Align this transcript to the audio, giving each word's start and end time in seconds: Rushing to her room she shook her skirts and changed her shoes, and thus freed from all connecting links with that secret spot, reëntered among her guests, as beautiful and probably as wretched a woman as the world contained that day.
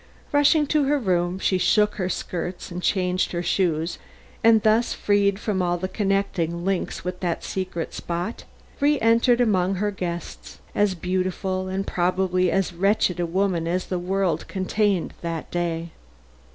Rushing 0.31 0.65
to 0.65 0.85
her 0.85 0.97
room 0.97 1.37
she 1.37 1.59
shook 1.59 1.97
her 1.97 2.09
skirts 2.09 2.71
and 2.71 2.81
changed 2.81 3.33
her 3.33 3.43
shoes, 3.43 3.99
and 4.43 4.63
thus 4.63 4.93
freed 4.93 5.37
from 5.37 5.61
all 5.61 5.77
connecting 5.77 6.65
links 6.65 7.05
with 7.05 7.19
that 7.19 7.43
secret 7.43 7.93
spot, 7.93 8.45
reëntered 8.81 9.39
among 9.39 9.75
her 9.75 9.91
guests, 9.91 10.57
as 10.73 10.95
beautiful 10.95 11.67
and 11.67 11.85
probably 11.85 12.49
as 12.49 12.73
wretched 12.73 13.19
a 13.19 13.27
woman 13.27 13.67
as 13.67 13.85
the 13.85 13.99
world 13.99 14.47
contained 14.47 15.13
that 15.21 15.51
day. 15.51 15.91